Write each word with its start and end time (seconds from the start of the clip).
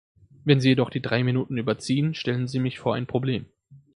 Wenn 0.45 0.59
Sie 0.59 0.69
jedoch 0.69 0.89
die 0.89 1.03
drei 1.03 1.23
Minuten 1.23 1.59
überziehen, 1.59 2.15
stellen 2.15 2.47
Sie 2.47 2.57
mich 2.57 2.79
vor 2.79 2.95
ein 2.95 3.05
Problem. 3.05 3.45